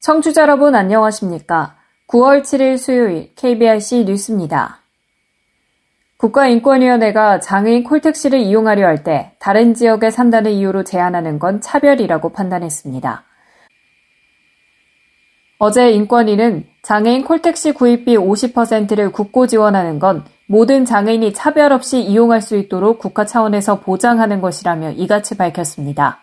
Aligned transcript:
청취자 0.00 0.42
여러분 0.42 0.74
안녕하십니까? 0.74 1.76
9월 2.08 2.42
7일 2.42 2.78
수요일 2.78 3.32
KBRC 3.36 4.04
뉴스입니다. 4.06 4.79
국가인권위원회가 6.20 7.40
장애인 7.40 7.82
콜택시를 7.82 8.40
이용하려 8.40 8.86
할 8.86 9.02
때 9.02 9.32
다른 9.38 9.72
지역에 9.72 10.10
산다는 10.10 10.52
이유로 10.52 10.84
제한하는 10.84 11.38
건 11.38 11.62
차별이라고 11.62 12.28
판단했습니다. 12.30 13.24
어제 15.58 15.90
인권위는 15.90 16.66
장애인 16.82 17.24
콜택시 17.24 17.72
구입비 17.72 18.16
50%를 18.18 19.12
국고 19.12 19.46
지원하는 19.46 19.98
건 19.98 20.24
모든 20.46 20.84
장애인이 20.84 21.32
차별 21.32 21.72
없이 21.72 22.00
이용할 22.02 22.42
수 22.42 22.56
있도록 22.56 22.98
국가 22.98 23.24
차원에서 23.24 23.80
보장하는 23.80 24.42
것이라며 24.42 24.90
이같이 24.90 25.38
밝혔습니다. 25.38 26.18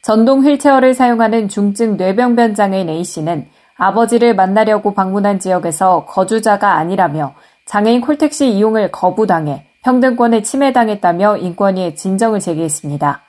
전동 0.00 0.44
휠체어를 0.44 0.94
사용하는 0.94 1.48
중증 1.48 1.98
뇌병변 1.98 2.54
장애인 2.54 2.88
A씨는 2.88 3.48
아버지를 3.76 4.34
만나려고 4.34 4.94
방문한 4.94 5.40
지역에서 5.40 6.06
거주자가 6.06 6.76
아니라며 6.76 7.34
장애인 7.66 8.00
콜택시 8.00 8.48
이용을 8.48 8.90
거부당해 8.90 9.66
평등권에 9.82 10.42
침해당했다며 10.42 11.36
인권위에 11.38 11.94
진정을 11.94 12.40
제기했습니다. 12.40 13.22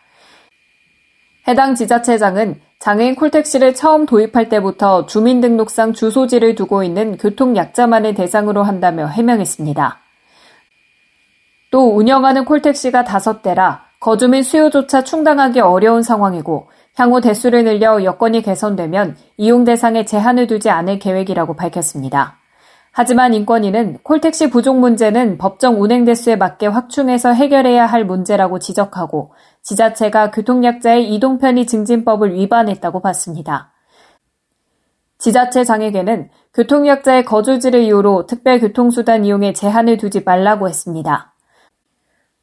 해당 1.48 1.76
지자체장은 1.76 2.62
장애인 2.80 3.16
콜택시를 3.16 3.74
처음 3.74 4.06
도입할 4.06 4.50
때부터 4.50 5.08
주민등록상 5.08 5.94
주소지를 5.94 6.56
두고 6.56 6.84
있는 6.84 7.18
교통약자만을 7.18 8.14
대상으로 8.14 8.64
한다며 8.64 9.08
해명했습니다. 9.08 10.00
또 11.72 11.96
운영하는 11.96 12.46
콜택시가 12.46 13.04
다섯 13.04 13.42
대라 13.42 13.86
거주민 14.00 14.44
수요조차 14.44 15.04
충당하기 15.04 15.60
어려운 15.60 16.04
상황이고 16.04 16.70
향후 16.96 17.22
대수를 17.22 17.64
늘려 17.64 18.04
여건이 18.04 18.44
개선되면 18.44 19.18
이용 19.38 19.64
대상에 19.64 20.06
제한을 20.06 20.48
두지 20.48 20.70
않을 20.70 21.00
계획이라고 21.00 21.56
밝혔습니다. 21.56 22.37
하지만 23.00 23.36
인권위는 23.36 24.00
콜택시 24.02 24.50
부족 24.50 24.80
문제는 24.80 25.38
법정 25.38 25.80
운행 25.80 26.04
대수에 26.04 26.36
맞게 26.36 26.66
확충해서 26.66 27.32
해결해야 27.32 27.86
할 27.86 28.04
문제라고 28.04 28.58
지적하고 28.58 29.34
지자체가 29.62 30.32
교통약자의 30.32 31.14
이동 31.14 31.38
편의 31.38 31.68
증진법을 31.68 32.34
위반했다고 32.34 33.02
봤습니다. 33.02 33.72
지자체 35.20 35.64
장에게는 35.64 36.32
교통약자의 36.56 37.26
거주지를 37.26 37.84
이유로 37.84 38.26
특별교통수단 38.26 39.26
이용에 39.26 39.54
제한을 39.54 39.98
두지 39.98 40.24
말라고 40.24 40.68
했습니다. 40.68 41.36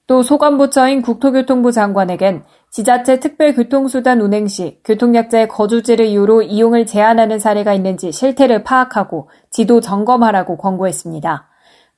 또 0.06 0.22
소관부처인 0.22 1.00
국토교통부 1.00 1.72
장관에겐 1.72 2.44
지자체 2.70 3.20
특별교통수단 3.20 4.20
운행 4.20 4.46
시 4.48 4.78
교통약자의 4.84 5.48
거주지를 5.48 6.06
이유로 6.06 6.42
이용을 6.42 6.84
제한하는 6.84 7.38
사례가 7.38 7.72
있는지 7.72 8.12
실태를 8.12 8.64
파악하고 8.64 9.30
지도 9.50 9.80
점검하라고 9.80 10.58
권고했습니다. 10.58 11.48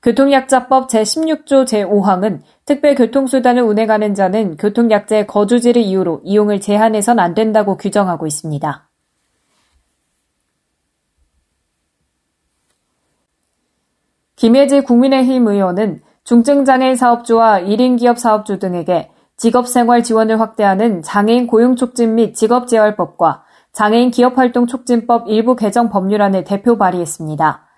교통약자법 0.02 0.88
제16조 0.88 1.64
제5항은 1.64 2.42
특별교통수단을 2.66 3.62
운행하는 3.62 4.14
자는 4.14 4.56
교통약자의 4.56 5.26
거주지를 5.26 5.82
이유로 5.82 6.20
이용을 6.22 6.60
제한해선 6.60 7.18
안 7.18 7.34
된다고 7.34 7.76
규정하고 7.76 8.28
있습니다. 8.28 8.88
김혜지 14.36 14.82
국민의힘 14.82 15.48
의원은 15.48 16.02
중증장애인 16.26 16.96
사업주와 16.96 17.60
1인 17.60 18.00
기업 18.00 18.18
사업주 18.18 18.58
등에게 18.58 19.12
직업생활 19.36 20.02
지원을 20.02 20.40
확대하는 20.40 21.00
장애인 21.02 21.46
고용촉진 21.46 22.16
및 22.16 22.34
직업재활법과 22.34 23.44
장애인 23.70 24.10
기업활동 24.10 24.66
촉진법 24.66 25.28
일부 25.28 25.54
개정 25.54 25.88
법률안을 25.88 26.42
대표 26.42 26.76
발의했습니다. 26.78 27.68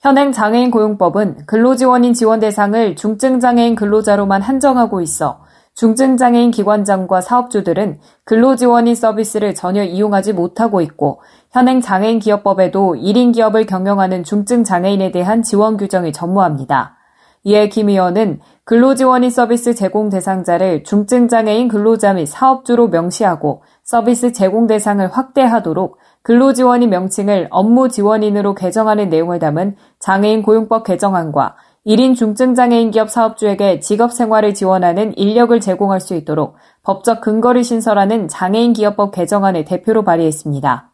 현행 0.00 0.32
장애인 0.32 0.70
고용법은 0.70 1.44
근로지원인 1.44 2.14
지원 2.14 2.40
대상을 2.40 2.96
중증장애인 2.96 3.74
근로자로만 3.74 4.40
한정하고 4.40 5.02
있어 5.02 5.44
중증장애인 5.74 6.52
기관장과 6.52 7.20
사업주들은 7.20 8.00
근로지원인 8.24 8.94
서비스를 8.94 9.54
전혀 9.54 9.84
이용하지 9.84 10.32
못하고 10.32 10.80
있고 10.80 11.20
현행 11.52 11.82
장애인 11.82 12.18
기업법에도 12.18 12.94
1인 12.94 13.34
기업을 13.34 13.66
경영하는 13.66 14.24
중증 14.24 14.64
장애인에 14.64 15.10
대한 15.10 15.42
지원 15.42 15.76
규정을 15.76 16.10
전무합니다. 16.10 16.96
이에 17.44 17.68
김 17.68 17.90
의원은 17.90 18.40
근로지원인 18.64 19.28
서비스 19.28 19.74
제공 19.74 20.08
대상자를 20.08 20.82
중증 20.82 21.28
장애인 21.28 21.68
근로자 21.68 22.14
및 22.14 22.24
사업주로 22.24 22.88
명시하고 22.88 23.64
서비스 23.84 24.32
제공 24.32 24.66
대상을 24.66 25.06
확대하도록 25.06 25.98
근로지원인 26.22 26.88
명칭을 26.88 27.48
업무 27.50 27.90
지원인으로 27.90 28.54
개정하는 28.54 29.10
내용을 29.10 29.38
담은 29.38 29.76
장애인 29.98 30.40
고용법 30.40 30.84
개정안과 30.84 31.56
1인 31.86 32.16
중증장애인 32.16 32.92
기업 32.92 33.10
사업주에게 33.10 33.80
직업 33.80 34.14
생활을 34.14 34.54
지원하는 34.54 35.12
인력을 35.18 35.60
제공할 35.60 36.00
수 36.00 36.14
있도록 36.14 36.54
법적 36.82 37.20
근거를 37.20 37.62
신설하는 37.62 38.28
장애인 38.28 38.72
기업법 38.72 39.12
개정안을 39.12 39.66
대표로 39.66 40.02
발의했습니다. 40.02 40.91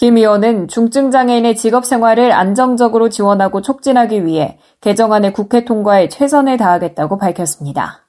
김 0.00 0.16
의원은 0.16 0.68
중증장애인의 0.68 1.56
직업생활을 1.56 2.32
안정적으로 2.32 3.10
지원하고 3.10 3.60
촉진하기 3.60 4.24
위해 4.24 4.58
개정안의 4.80 5.34
국회 5.34 5.66
통과에 5.66 6.08
최선을 6.08 6.56
다하겠다고 6.56 7.18
밝혔습니다. 7.18 8.06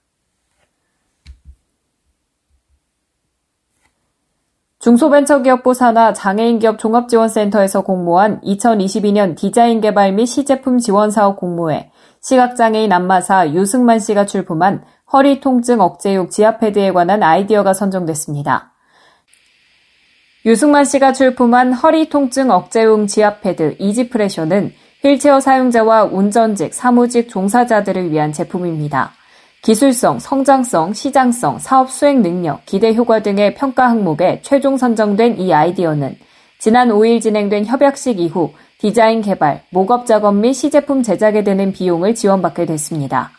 중소벤처기업부 4.80 5.74
산하 5.74 6.14
장애인기업 6.14 6.80
종합지원센터에서 6.80 7.82
공모한 7.82 8.40
2022년 8.40 9.36
디자인 9.36 9.82
개발 9.82 10.14
및 10.14 10.28
시제품 10.28 10.78
지원 10.78 11.12
사업 11.12 11.36
공모에 11.36 11.92
시각장애인 12.22 12.94
안마사 12.94 13.50
유승만 13.50 14.00
씨가 14.00 14.28
출품한 14.28 14.86
허리 15.12 15.42
통증 15.42 15.82
억제용 15.82 16.30
지압패드에 16.30 16.94
관한 16.94 17.22
아이디어가 17.22 17.74
선정됐습니다. 17.74 18.71
유승만 20.44 20.86
씨가 20.86 21.14
출품한 21.14 21.72
허리 21.72 22.10
통증 22.10 22.50
억제용 22.50 23.06
지압 23.06 23.42
패드 23.42 23.76
이지프레셔는 23.78 24.74
휠체어 25.04 25.40
사용자와 25.40 26.06
운전직, 26.06 26.74
사무직 26.74 27.30
종사자들을 27.30 28.12
위한 28.12 28.34
제품입니다. 28.34 29.12
기술성, 29.62 30.18
성장성, 30.18 30.94
시장성, 30.94 31.60
사업 31.60 31.92
수행 31.92 32.24
능력, 32.24 32.66
기대 32.66 32.96
효과 32.96 33.22
등의 33.22 33.54
평가 33.54 33.88
항목에 33.88 34.40
최종 34.42 34.78
선정된 34.78 35.40
이 35.40 35.54
아이디어는 35.54 36.18
지난 36.58 36.90
5일 36.90 37.22
진행된 37.22 37.68
협약식 37.68 38.20
이후 38.20 38.54
디자인 38.80 39.22
개발, 39.22 39.62
목업 39.70 40.08
작업 40.08 40.34
및 40.34 40.54
시제품 40.54 41.04
제작에 41.04 41.44
드는 41.44 41.72
비용을 41.72 42.16
지원받게 42.16 42.66
됐습니다. 42.66 43.30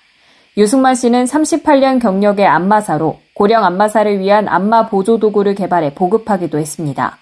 유승만 0.56 0.94
씨는 0.94 1.24
38년 1.24 2.00
경력의 2.00 2.46
안마사로 2.46 3.21
고령 3.34 3.64
안마사를 3.64 4.18
위한 4.18 4.48
안마 4.48 4.88
보조 4.88 5.18
도구를 5.18 5.54
개발해 5.54 5.94
보급하기도 5.94 6.58
했습니다. 6.58 7.18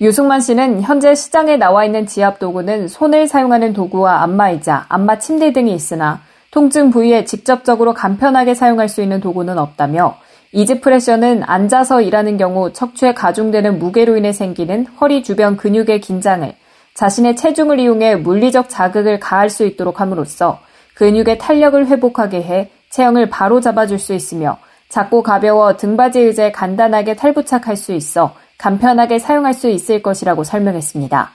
유승만 0.00 0.40
씨는 0.40 0.82
현재 0.82 1.14
시장에 1.14 1.56
나와 1.56 1.84
있는 1.84 2.06
지압 2.06 2.40
도구는 2.40 2.88
손을 2.88 3.28
사용하는 3.28 3.72
도구와 3.72 4.22
안마의자, 4.22 4.86
안마 4.88 5.20
침대 5.20 5.52
등이 5.52 5.72
있으나 5.72 6.22
통증 6.50 6.90
부위에 6.90 7.24
직접적으로 7.24 7.94
간편하게 7.94 8.54
사용할 8.54 8.88
수 8.88 9.00
있는 9.00 9.20
도구는 9.20 9.58
없다며 9.58 10.16
이지프레셔는 10.50 11.44
앉아서 11.44 12.02
일하는 12.02 12.36
경우 12.36 12.72
척추에 12.72 13.14
가중되는 13.14 13.78
무게로 13.78 14.16
인해 14.16 14.32
생기는 14.32 14.86
허리 15.00 15.22
주변 15.22 15.56
근육의 15.56 16.00
긴장을 16.00 16.52
자신의 16.94 17.36
체중을 17.36 17.78
이용해 17.78 18.16
물리적 18.16 18.68
자극을 18.68 19.18
가할 19.18 19.48
수 19.48 19.64
있도록 19.64 20.00
함으로써 20.00 20.60
근육의 20.94 21.38
탄력을 21.38 21.86
회복하게 21.86 22.42
해 22.42 22.70
체형을 22.92 23.28
바로 23.28 23.60
잡아줄 23.60 23.98
수 23.98 24.14
있으며 24.14 24.58
작고 24.88 25.22
가벼워 25.22 25.76
등받이 25.76 26.20
의자에 26.20 26.52
간단하게 26.52 27.16
탈부착할 27.16 27.76
수 27.76 27.92
있어 27.92 28.34
간편하게 28.58 29.18
사용할 29.18 29.54
수 29.54 29.68
있을 29.68 30.02
것이라고 30.02 30.44
설명했습니다. 30.44 31.30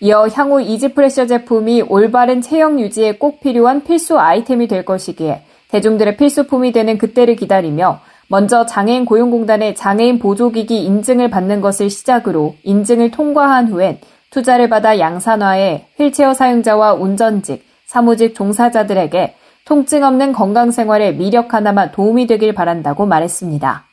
이어 0.00 0.28
향후 0.28 0.60
이지프레셔 0.60 1.26
제품이 1.26 1.82
올바른 1.82 2.40
체형 2.40 2.78
유지에 2.80 3.16
꼭 3.16 3.40
필요한 3.40 3.82
필수 3.82 4.18
아이템이 4.18 4.68
될 4.68 4.84
것이기에 4.84 5.42
대중들의 5.68 6.16
필수품이 6.16 6.72
되는 6.72 6.98
그때를 6.98 7.36
기다리며 7.36 8.00
먼저 8.28 8.66
장애인 8.66 9.04
고용공단의 9.06 9.74
장애인 9.74 10.18
보조기기 10.18 10.84
인증을 10.84 11.30
받는 11.30 11.60
것을 11.60 11.88
시작으로 11.88 12.56
인증을 12.62 13.10
통과한 13.10 13.68
후엔 13.68 14.00
투자를 14.30 14.68
받아 14.68 14.98
양산화해 14.98 15.86
휠체어 15.98 16.34
사용자와 16.34 16.94
운전직, 16.94 17.64
사무직 17.86 18.34
종사자들에게 18.34 19.36
통증 19.64 20.02
없는 20.04 20.32
건강 20.32 20.70
생활에 20.70 21.12
미력 21.12 21.54
하나만 21.54 21.92
도움이 21.92 22.26
되길 22.26 22.54
바란다고 22.54 23.06
말했습니다. 23.06 23.84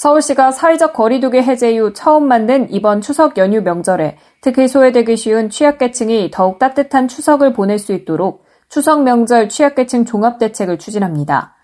서울시가 0.00 0.52
사회적 0.52 0.94
거리두기 0.94 1.42
해제 1.42 1.72
이후 1.72 1.92
처음 1.92 2.26
만든 2.26 2.70
이번 2.70 3.02
추석 3.02 3.36
연휴 3.36 3.60
명절에 3.60 4.16
특히 4.40 4.66
소외되기 4.66 5.16
쉬운 5.18 5.50
취약계층이 5.50 6.30
더욱 6.32 6.58
따뜻한 6.58 7.06
추석을 7.06 7.52
보낼 7.52 7.78
수 7.78 7.92
있도록 7.92 8.46
추석 8.70 9.02
명절 9.02 9.50
취약계층 9.50 10.06
종합대책을 10.06 10.78
추진합니다. 10.78 11.54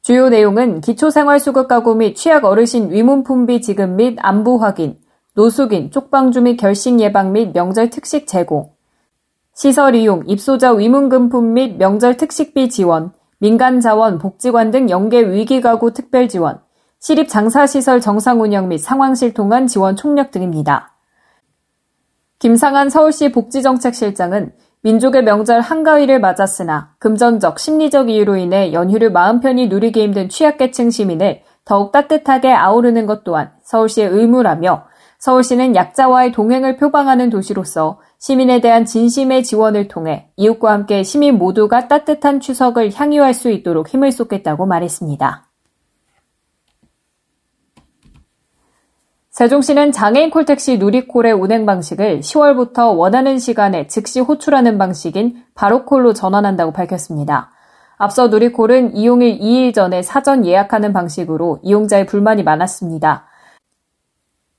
주요 0.00 0.30
내용은 0.30 0.80
기초생활수급 0.80 1.68
가구 1.68 1.94
및 1.94 2.14
취약 2.14 2.44
어르신 2.44 2.90
위문품비 2.90 3.60
지급 3.60 3.90
및 3.90 4.16
안부 4.20 4.62
확인, 4.62 4.98
노숙인, 5.34 5.90
쪽방주 5.90 6.42
및 6.42 6.56
결식 6.56 7.00
예방 7.00 7.32
및 7.32 7.52
명절 7.54 7.88
특식 7.88 8.26
제공, 8.26 8.72
시설 9.54 9.94
이용, 9.94 10.24
입소자 10.26 10.72
위문금품 10.72 11.54
및 11.54 11.78
명절 11.78 12.18
특식비 12.18 12.68
지원, 12.68 13.12
민간자원, 13.38 14.18
복지관 14.18 14.70
등 14.70 14.90
연계 14.90 15.20
위기가구 15.20 15.94
특별 15.94 16.28
지원, 16.28 16.60
시립 16.98 17.30
장사시설 17.30 18.02
정상 18.02 18.42
운영 18.42 18.68
및 18.68 18.76
상황실 18.76 19.32
통한 19.32 19.66
지원 19.66 19.96
총력 19.96 20.32
등입니다. 20.32 20.92
김상한 22.38 22.90
서울시 22.90 23.32
복지정책실장은 23.32 24.52
민족의 24.82 25.24
명절 25.24 25.62
한가위를 25.62 26.20
맞았으나 26.20 26.94
금전적, 26.98 27.58
심리적 27.58 28.10
이유로 28.10 28.36
인해 28.36 28.74
연휴를 28.74 29.10
마음 29.10 29.40
편히 29.40 29.68
누리기 29.68 30.02
힘든 30.02 30.28
취약계층 30.28 30.90
시민을 30.90 31.40
더욱 31.64 31.90
따뜻하게 31.90 32.52
아우르는 32.52 33.06
것 33.06 33.24
또한 33.24 33.52
서울시의 33.62 34.08
의무라며 34.08 34.91
서울시는 35.22 35.76
약자와의 35.76 36.32
동행을 36.32 36.78
표방하는 36.78 37.30
도시로서 37.30 38.00
시민에 38.18 38.60
대한 38.60 38.84
진심의 38.84 39.44
지원을 39.44 39.86
통해 39.86 40.32
이웃과 40.34 40.72
함께 40.72 41.04
시민 41.04 41.38
모두가 41.38 41.86
따뜻한 41.86 42.40
추석을 42.40 42.92
향유할 42.92 43.32
수 43.32 43.48
있도록 43.48 43.88
힘을 43.88 44.10
쏟겠다고 44.10 44.66
말했습니다. 44.66 45.46
세종시는 49.30 49.92
장애인 49.92 50.30
콜택시 50.30 50.78
누리콜의 50.78 51.34
운행 51.34 51.66
방식을 51.66 52.18
10월부터 52.18 52.98
원하는 52.98 53.38
시간에 53.38 53.86
즉시 53.86 54.18
호출하는 54.18 54.76
방식인 54.76 55.44
바로콜로 55.54 56.14
전환한다고 56.14 56.72
밝혔습니다. 56.72 57.52
앞서 57.96 58.26
누리콜은 58.26 58.96
이용일 58.96 59.38
2일 59.38 59.72
전에 59.72 60.02
사전 60.02 60.44
예약하는 60.44 60.92
방식으로 60.92 61.60
이용자의 61.62 62.06
불만이 62.06 62.42
많았습니다. 62.42 63.28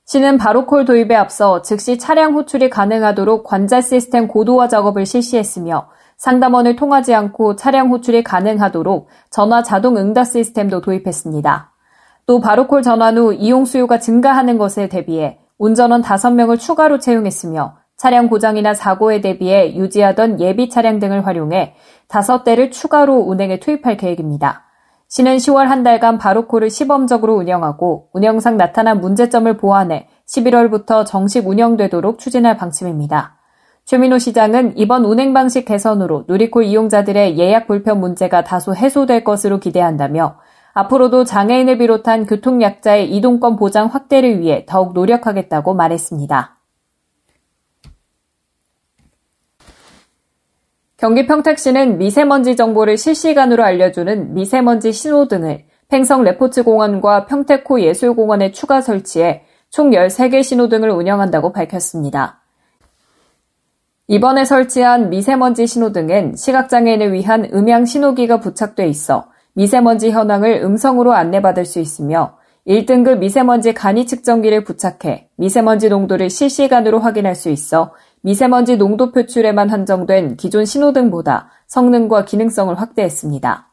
시는 0.06 0.36
바로콜 0.36 0.84
도입에 0.84 1.14
앞서 1.14 1.62
즉시 1.62 1.96
차량 1.96 2.34
호출이 2.34 2.68
가능하도록 2.68 3.42
관자 3.42 3.80
시스템 3.80 4.28
고도화 4.28 4.68
작업을 4.68 5.06
실시했으며 5.06 5.88
상담원을 6.18 6.76
통하지 6.76 7.14
않고 7.14 7.56
차량 7.56 7.90
호출이 7.90 8.22
가능하도록 8.22 9.08
전화 9.30 9.62
자동 9.62 9.96
응답 9.96 10.24
시스템도 10.24 10.82
도입했습니다. 10.82 11.72
또 12.26 12.40
바로콜 12.40 12.82
전환 12.82 13.16
후 13.16 13.32
이용 13.32 13.64
수요가 13.64 13.98
증가하는 13.98 14.58
것에 14.58 14.88
대비해 14.88 15.38
운전원 15.56 16.02
5명을 16.02 16.58
추가로 16.58 16.98
채용했으며 16.98 17.76
차량 17.96 18.28
고장이나 18.28 18.74
사고에 18.74 19.22
대비해 19.22 19.74
유지하던 19.74 20.38
예비 20.40 20.68
차량 20.68 20.98
등을 20.98 21.26
활용해 21.26 21.74
5대를 22.08 22.70
추가로 22.70 23.20
운행에 23.20 23.58
투입할 23.58 23.96
계획입니다. 23.96 24.63
시는 25.14 25.36
10월 25.36 25.66
한 25.66 25.84
달간 25.84 26.18
바로콜을 26.18 26.70
시범적으로 26.70 27.36
운영하고 27.36 28.08
운영상 28.12 28.56
나타난 28.56 29.00
문제점을 29.00 29.56
보완해 29.58 30.08
11월부터 30.26 31.06
정식 31.06 31.46
운영되도록 31.46 32.18
추진할 32.18 32.56
방침입니다. 32.56 33.36
최민호 33.84 34.18
시장은 34.18 34.76
이번 34.76 35.04
운행 35.04 35.32
방식 35.32 35.66
개선으로 35.66 36.24
누리콜 36.26 36.64
이용자들의 36.64 37.38
예약 37.38 37.68
불편 37.68 38.00
문제가 38.00 38.42
다소 38.42 38.74
해소될 38.74 39.22
것으로 39.22 39.60
기대한다며 39.60 40.38
앞으로도 40.72 41.22
장애인을 41.22 41.78
비롯한 41.78 42.26
교통약자의 42.26 43.14
이동권 43.14 43.54
보장 43.54 43.86
확대를 43.86 44.40
위해 44.40 44.66
더욱 44.66 44.94
노력하겠다고 44.94 45.74
말했습니다. 45.74 46.53
경기 51.04 51.26
평택시는 51.26 51.98
미세먼지 51.98 52.56
정보를 52.56 52.96
실시간으로 52.96 53.62
알려주는 53.62 54.32
미세먼지 54.32 54.90
신호등을 54.90 55.64
팽성 55.90 56.24
레포츠공원과 56.24 57.26
평택호 57.26 57.82
예술공원에 57.82 58.52
추가 58.52 58.80
설치해 58.80 59.42
총 59.68 59.90
13개 59.90 60.42
신호등을 60.42 60.88
운영한다고 60.88 61.52
밝혔습니다. 61.52 62.40
이번에 64.08 64.46
설치한 64.46 65.10
미세먼지 65.10 65.66
신호등은 65.66 66.36
시각장애인을 66.36 67.12
위한 67.12 67.50
음향 67.52 67.84
신호기가 67.84 68.40
부착돼 68.40 68.88
있어 68.88 69.26
미세먼지 69.52 70.10
현황을 70.10 70.62
음성으로 70.64 71.12
안내받을 71.12 71.66
수 71.66 71.80
있으며 71.80 72.38
1등급 72.66 73.18
미세먼지 73.18 73.74
간이 73.74 74.06
측정기를 74.06 74.64
부착해 74.64 75.28
미세먼지 75.36 75.90
농도를 75.90 76.30
실시간으로 76.30 76.98
확인할 76.98 77.34
수 77.34 77.50
있어 77.50 77.92
미세먼지 78.22 78.78
농도 78.78 79.12
표출에만 79.12 79.68
한정된 79.68 80.36
기존 80.36 80.64
신호등보다 80.64 81.50
성능과 81.66 82.24
기능성을 82.24 82.74
확대했습니다. 82.80 83.68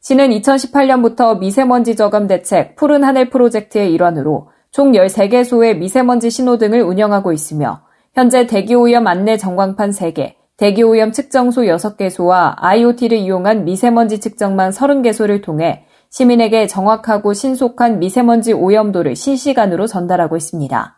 시는 0.00 0.30
2018년부터 0.30 1.38
미세먼지 1.38 1.96
저감 1.96 2.26
대책 2.26 2.76
푸른 2.76 3.04
하늘 3.04 3.30
프로젝트의 3.30 3.92
일환으로 3.94 4.50
총 4.70 4.92
13개소의 4.92 5.78
미세먼지 5.78 6.28
신호등을 6.28 6.82
운영하고 6.82 7.32
있으며 7.32 7.80
현재 8.12 8.46
대기오염 8.46 9.06
안내 9.06 9.38
전광판 9.38 9.90
3개, 9.90 10.34
대기오염 10.58 11.12
측정소 11.12 11.62
6개소와 11.62 12.54
IoT를 12.58 13.16
이용한 13.16 13.64
미세먼지 13.64 14.20
측정망 14.20 14.70
30개소를 14.70 15.42
통해 15.42 15.85
시민에게 16.16 16.66
정확하고 16.66 17.34
신속한 17.34 17.98
미세먼지 17.98 18.54
오염도를 18.54 19.16
실시간으로 19.16 19.86
전달하고 19.86 20.38
있습니다. 20.38 20.96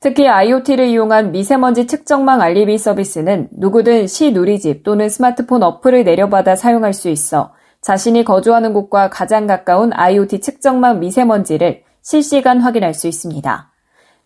특히 0.00 0.28
IoT를 0.28 0.88
이용한 0.88 1.32
미세먼지 1.32 1.86
측정망 1.86 2.42
알리비 2.42 2.76
서비스는 2.76 3.48
누구든 3.52 4.06
시 4.06 4.32
누리집 4.32 4.82
또는 4.82 5.08
스마트폰 5.08 5.62
어플을 5.62 6.04
내려받아 6.04 6.56
사용할 6.56 6.92
수 6.92 7.08
있어 7.08 7.54
자신이 7.80 8.22
거주하는 8.22 8.74
곳과 8.74 9.08
가장 9.08 9.46
가까운 9.46 9.92
IoT 9.94 10.42
측정망 10.42 11.00
미세먼지를 11.00 11.84
실시간 12.02 12.60
확인할 12.60 12.92
수 12.92 13.08
있습니다. 13.08 13.72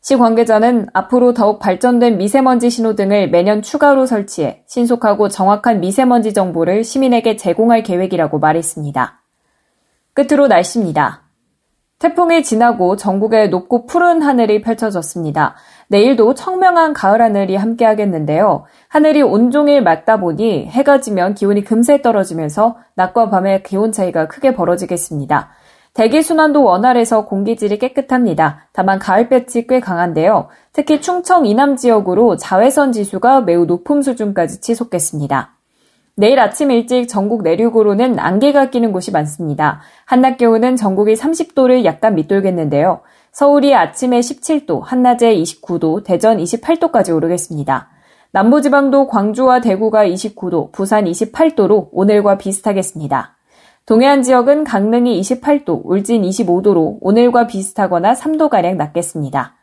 시 0.01 0.17
관계자는 0.17 0.89
앞으로 0.95 1.35
더욱 1.35 1.59
발전된 1.59 2.17
미세먼지 2.17 2.71
신호 2.71 2.95
등을 2.95 3.31
매년 3.31 3.61
추가로 3.61 4.07
설치해 4.07 4.63
신속하고 4.67 5.29
정확한 5.29 5.81
미세먼지 5.81 6.33
정보를 6.33 6.85
시민에게 6.85 7.37
제공할 7.37 7.83
계획이라고 7.83 8.39
말했습니다. 8.39 9.21
끝으로 10.15 10.49
날씨입니다. 10.49 11.23
태풍이 11.99 12.43
지나고 12.43 12.97
전국에 12.97 13.49
높고 13.49 13.85
푸른 13.85 14.23
하늘이 14.23 14.63
펼쳐졌습니다. 14.63 15.55
내일도 15.89 16.33
청명한 16.33 16.95
가을 16.95 17.21
하늘이 17.21 17.57
함께하겠는데요. 17.57 18.65
하늘이 18.89 19.21
온종일 19.21 19.83
맑다 19.83 20.19
보니 20.19 20.67
해가 20.69 21.03
지면 21.03 21.35
기온이 21.35 21.63
금세 21.63 22.01
떨어지면서 22.01 22.79
낮과 22.95 23.29
밤의 23.29 23.65
기온 23.65 23.93
차이가 23.93 24.29
크게 24.29 24.55
벌어지겠습니다. 24.55 25.51
대기 25.93 26.23
순환도 26.23 26.63
원활해서 26.63 27.27
공기질이 27.27 27.79
깨끗합니다. 27.79 28.69
다만 28.73 28.99
가을볕이 28.99 29.67
꽤 29.67 29.81
강한데요. 29.81 30.49
특히 30.73 31.01
충청 31.01 31.47
이남 31.47 31.77
지역으로 31.77 32.37
자외선 32.37 32.93
지수가 32.93 33.43
매우 33.43 33.65
높은 33.65 34.03
수준까지 34.03 34.61
치솟겠습니다. 34.61 35.57
내일 36.15 36.39
아침 36.39 36.71
일찍 36.71 37.09
전국 37.09 37.43
내륙으로는 37.43 38.19
안개가 38.19 38.71
끼는 38.71 38.93
곳이 38.93 39.11
많습니다. 39.11 39.81
한낮 40.05 40.37
기온은 40.39 40.77
전국이 40.77 41.15
30도를 41.15 41.85
약간 41.85 42.15
밑돌겠는데요. 42.15 43.01
서울이 43.33 43.75
아침에 43.75 44.21
17도, 44.21 44.83
한낮에 44.83 45.35
29도, 45.35 46.05
대전 46.05 46.39
28도까지 46.39 47.15
오르겠습니다. 47.15 47.89
남부지방도 48.33 49.07
광주와 49.09 49.61
대구가 49.61 50.05
29도, 50.05 50.73
부산 50.73 51.05
28도로 51.05 51.89
오늘과 51.91 52.39
비슷하겠습니다. 52.39 53.37
동해안 53.87 54.23
지역은 54.23 54.65
강릉이 54.65 55.21
28도, 55.21 55.81
울진 55.85 56.23
25도로 56.23 56.99
오늘과 57.01 57.47
비슷하거나 57.47 58.15
3도가량 58.15 58.77
낮겠습니다. 58.77 59.57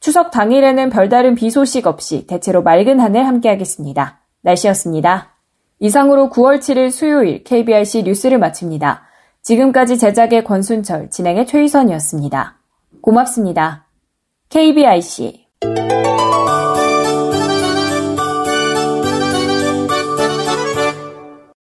추석 0.00 0.30
당일에는 0.30 0.90
별다른 0.90 1.34
비 1.34 1.50
소식 1.50 1.86
없이 1.86 2.26
대체로 2.26 2.62
맑은 2.62 3.00
하늘 3.00 3.26
함께하겠습니다. 3.26 4.20
날씨였습니다. 4.42 5.34
이상으로 5.78 6.30
9월 6.30 6.58
7일 6.58 6.90
수요일 6.90 7.44
KBRC 7.44 8.02
뉴스를 8.04 8.38
마칩니다. 8.38 9.02
지금까지 9.42 9.98
제작의 9.98 10.44
권순철, 10.44 11.10
진행의 11.10 11.46
최희선이었습니다. 11.46 12.58
고맙습니다. 13.00 13.86
KBRC 14.50 15.46